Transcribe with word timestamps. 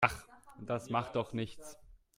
Ach, 0.03 0.25
das 0.57 0.89
macht 0.89 1.15
doch 1.15 1.31
nichts. 1.31 1.77